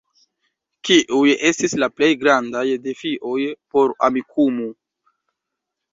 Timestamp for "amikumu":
4.09-4.71